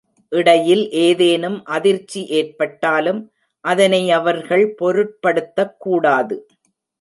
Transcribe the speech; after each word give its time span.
இடையில் 0.31 0.81
ஏதேனும் 1.01 1.57
அதிர்ச்சி 1.67 2.21
ஏற்பட்டாலும் 2.29 3.21
அதனை 3.65 4.01
அவர்கள் 4.11 4.65
பொருட்படுத்தக்கூடாது. 4.81 6.37